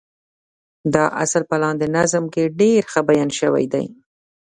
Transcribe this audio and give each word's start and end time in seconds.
دا 0.93 1.05
اصل 1.23 1.41
په 1.49 1.55
لاندې 1.63 1.85
نظم 1.97 2.23
کې 2.33 2.53
ډېر 2.61 2.81
ښه 2.91 3.01
بيان 3.09 3.29
شوی 3.39 3.65
دی. 3.73 3.85